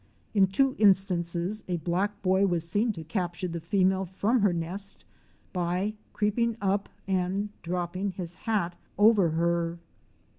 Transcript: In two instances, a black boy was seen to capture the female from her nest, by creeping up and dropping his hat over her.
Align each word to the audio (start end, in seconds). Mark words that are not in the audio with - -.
In 0.33 0.47
two 0.47 0.75
instances, 0.79 1.63
a 1.67 1.77
black 1.77 2.23
boy 2.23 2.47
was 2.47 2.67
seen 2.67 2.91
to 2.93 3.03
capture 3.03 3.47
the 3.47 3.59
female 3.61 4.03
from 4.05 4.39
her 4.39 4.51
nest, 4.51 5.05
by 5.53 5.93
creeping 6.11 6.57
up 6.59 6.89
and 7.07 7.49
dropping 7.61 8.13
his 8.13 8.33
hat 8.33 8.73
over 8.97 9.29
her. 9.29 9.77